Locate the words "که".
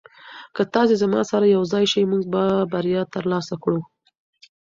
0.55-0.61